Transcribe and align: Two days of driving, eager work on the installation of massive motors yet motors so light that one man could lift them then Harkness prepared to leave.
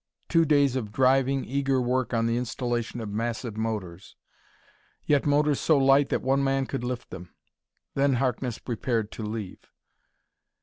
Two 0.29 0.45
days 0.45 0.75
of 0.75 0.91
driving, 0.91 1.45
eager 1.45 1.79
work 1.79 2.11
on 2.11 2.25
the 2.25 2.35
installation 2.35 3.01
of 3.01 3.09
massive 3.09 3.55
motors 3.55 4.15
yet 5.05 5.27
motors 5.27 5.59
so 5.59 5.77
light 5.77 6.09
that 6.09 6.23
one 6.23 6.43
man 6.43 6.65
could 6.65 6.83
lift 6.83 7.11
them 7.11 7.35
then 7.93 8.13
Harkness 8.13 8.57
prepared 8.57 9.11
to 9.11 9.21
leave. 9.21 9.69